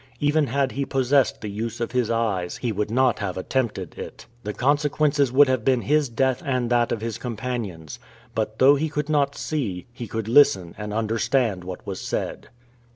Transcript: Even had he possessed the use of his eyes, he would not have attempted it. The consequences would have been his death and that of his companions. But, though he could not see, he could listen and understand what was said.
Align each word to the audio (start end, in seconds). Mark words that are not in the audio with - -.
Even 0.19 0.47
had 0.47 0.71
he 0.71 0.83
possessed 0.83 1.41
the 1.41 1.47
use 1.47 1.79
of 1.79 1.91
his 1.91 2.09
eyes, 2.09 2.57
he 2.57 2.71
would 2.71 2.89
not 2.89 3.19
have 3.19 3.37
attempted 3.37 3.93
it. 3.99 4.25
The 4.43 4.51
consequences 4.51 5.31
would 5.31 5.47
have 5.47 5.63
been 5.63 5.81
his 5.81 6.09
death 6.09 6.41
and 6.43 6.71
that 6.71 6.91
of 6.91 7.01
his 7.01 7.19
companions. 7.19 7.99
But, 8.33 8.57
though 8.57 8.73
he 8.77 8.89
could 8.89 9.09
not 9.09 9.35
see, 9.35 9.85
he 9.93 10.07
could 10.07 10.27
listen 10.27 10.73
and 10.75 10.91
understand 10.91 11.63
what 11.63 11.85
was 11.85 12.01
said. 12.01 12.49